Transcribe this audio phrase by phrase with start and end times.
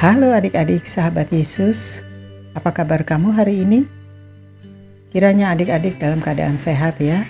[0.00, 2.00] Halo adik-adik sahabat Yesus,
[2.56, 3.84] apa kabar kamu hari ini?
[5.12, 7.28] Kiranya adik-adik dalam keadaan sehat ya.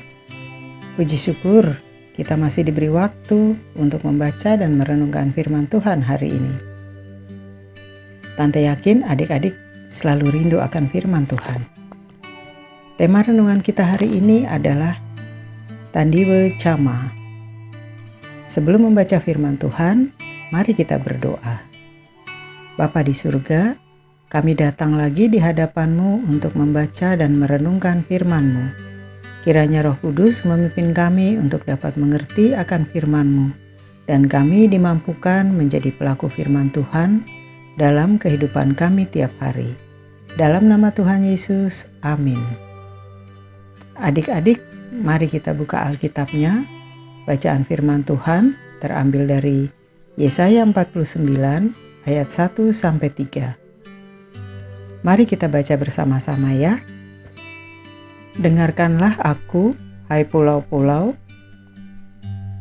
[0.95, 1.67] Puji syukur
[2.14, 6.54] kita masih diberi waktu untuk membaca dan merenungkan firman Tuhan hari ini.
[8.39, 9.59] Tante yakin adik-adik
[9.90, 11.67] selalu rindu akan firman Tuhan.
[12.95, 14.95] Tema renungan kita hari ini adalah
[15.90, 17.11] Tandiwe Cama.
[18.46, 20.14] Sebelum membaca firman Tuhan,
[20.54, 21.70] mari kita berdoa.
[22.80, 23.76] Bapa di surga,
[24.32, 28.72] kami datang lagi di hadapanmu untuk membaca dan merenungkan firman-Mu.
[29.44, 33.53] Kiranya roh kudus memimpin kami untuk dapat mengerti akan firman-Mu,
[34.08, 37.20] dan kami dimampukan menjadi pelaku firman Tuhan
[37.77, 39.77] dalam kehidupan kami tiap hari.
[40.41, 42.41] Dalam nama Tuhan Yesus, amin.
[44.00, 44.56] Adik-adik,
[45.05, 46.65] mari kita buka Alkitabnya.
[47.28, 49.69] Bacaan firman Tuhan terambil dari
[50.17, 53.56] Yesaya 49 ayat 1 sampai 3.
[55.01, 56.81] Mari kita baca bersama-sama ya.
[58.37, 59.73] Dengarkanlah aku,
[60.12, 61.17] hai pulau-pulau.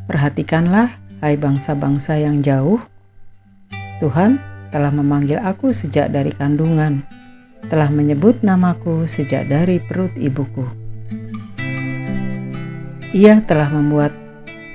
[0.08, 2.80] Perhatikanlah, hai bangsa-bangsa yang jauh.
[4.00, 4.40] Tuhan
[4.72, 7.04] telah memanggil aku sejak dari kandungan,
[7.68, 10.64] telah menyebut namaku sejak dari perut ibuku.
[13.12, 14.16] Ia telah membuat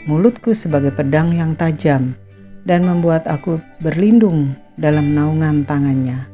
[0.05, 2.13] mulutku sebagai pedang yang tajam
[2.65, 6.27] dan membuat aku berlindung dalam naungan tangannya.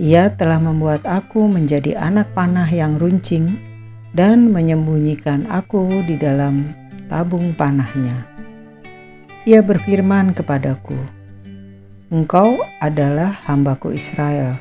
[0.00, 3.46] Ia telah membuat aku menjadi anak panah yang runcing
[4.10, 6.74] dan menyembunyikan aku di dalam
[7.06, 8.26] tabung panahnya.
[9.46, 10.96] Ia berfirman kepadaku,
[12.10, 14.58] Engkau adalah hambaku Israel,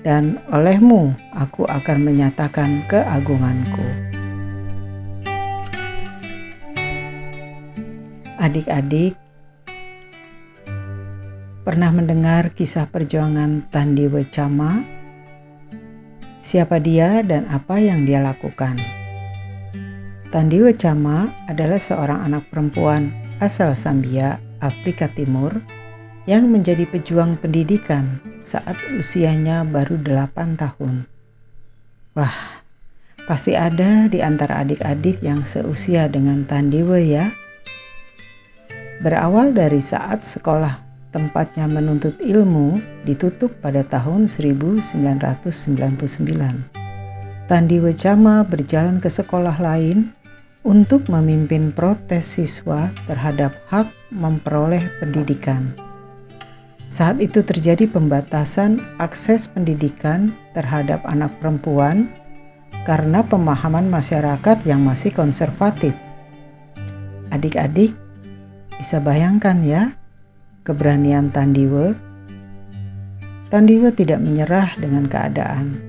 [0.00, 3.84] dan olehmu aku akan menyatakan keagunganku.
[8.40, 9.18] Adik-adik,
[11.68, 14.80] Pernah mendengar kisah perjuangan Tandi Wecama?
[16.40, 18.72] Siapa dia dan apa yang dia lakukan?
[20.32, 25.60] Tandi Wecama adalah seorang anak perempuan asal Zambia, Afrika Timur
[26.24, 31.04] yang menjadi pejuang pendidikan saat usianya baru 8 tahun.
[32.16, 32.64] Wah,
[33.28, 37.28] pasti ada di antara adik-adik yang seusia dengan Tandiwe ya.
[39.04, 40.87] Berawal dari saat sekolah
[41.18, 45.50] tempatnya menuntut ilmu ditutup pada tahun 1999.
[47.50, 50.14] Tandi Wecama berjalan ke sekolah lain
[50.62, 55.74] untuk memimpin protes siswa terhadap hak memperoleh pendidikan.
[56.86, 62.08] Saat itu terjadi pembatasan akses pendidikan terhadap anak perempuan
[62.86, 65.92] karena pemahaman masyarakat yang masih konservatif.
[67.28, 67.92] Adik-adik
[68.78, 69.97] bisa bayangkan ya,
[70.68, 71.96] keberanian Tandiwe,
[73.48, 75.80] Tandiwe tidak menyerah dengan keadaan.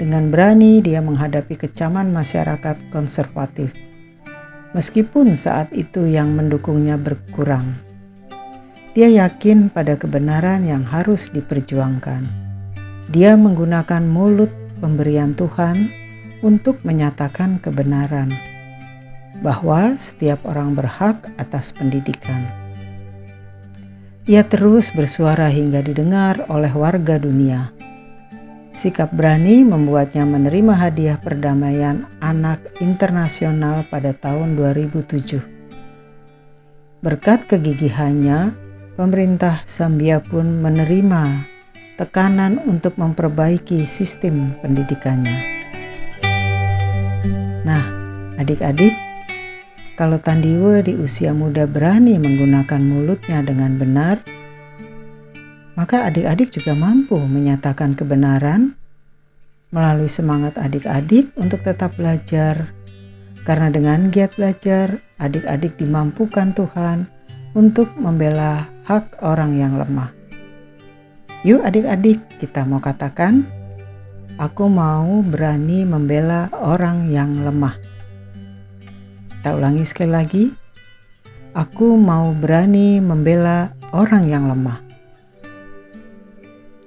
[0.00, 3.76] Dengan berani dia menghadapi kecaman masyarakat konservatif.
[4.72, 7.76] Meskipun saat itu yang mendukungnya berkurang.
[8.96, 12.24] Dia yakin pada kebenaran yang harus diperjuangkan.
[13.12, 15.76] Dia menggunakan mulut pemberian Tuhan
[16.40, 18.32] untuk menyatakan kebenaran
[19.44, 22.63] bahwa setiap orang berhak atas pendidikan.
[24.24, 27.76] Ia terus bersuara hingga didengar oleh warga dunia.
[28.72, 35.44] Sikap berani membuatnya menerima hadiah perdamaian anak internasional pada tahun 2007.
[37.04, 38.56] Berkat kegigihannya,
[38.96, 41.44] pemerintah Zambia pun menerima
[42.00, 45.36] tekanan untuk memperbaiki sistem pendidikannya.
[47.60, 47.84] Nah,
[48.40, 48.96] adik-adik,
[49.94, 54.18] kalau Tandiwe di usia muda berani menggunakan mulutnya dengan benar,
[55.78, 58.74] maka adik-adik juga mampu menyatakan kebenaran
[59.74, 62.74] melalui semangat adik-adik untuk tetap belajar.
[63.46, 67.06] Karena dengan giat belajar, adik-adik dimampukan Tuhan
[67.54, 70.10] untuk membela hak orang yang lemah.
[71.44, 73.44] Yuk adik-adik, kita mau katakan,
[74.40, 77.93] aku mau berani membela orang yang lemah.
[79.44, 80.44] Kita ulangi sekali lagi.
[81.52, 84.80] Aku mau berani membela orang yang lemah.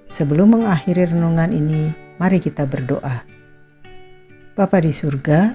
[0.10, 3.22] Sebelum mengakhiri renungan ini, mari kita berdoa.
[4.58, 5.54] Bapa di surga,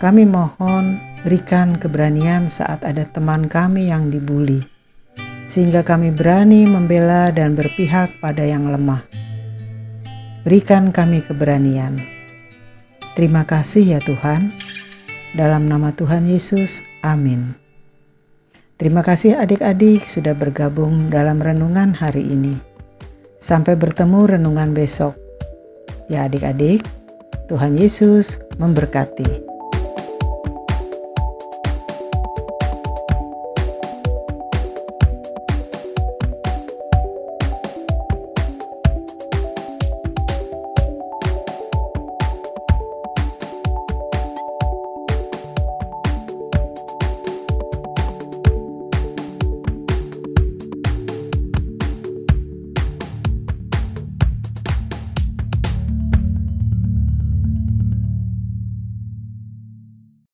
[0.00, 4.64] kami mohon berikan keberanian saat ada teman kami yang dibuli,
[5.44, 9.04] sehingga kami berani membela dan berpihak pada yang lemah.
[10.48, 12.00] Berikan kami keberanian.
[13.12, 14.65] Terima kasih ya Tuhan.
[15.36, 17.52] Dalam nama Tuhan Yesus, amin.
[18.80, 22.56] Terima kasih adik-adik sudah bergabung dalam renungan hari ini.
[23.36, 25.12] Sampai bertemu renungan besok.
[26.08, 26.80] Ya adik-adik,
[27.52, 29.55] Tuhan Yesus memberkati.